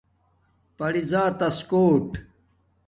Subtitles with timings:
[0.77, 2.07] پری زاتس کوٹ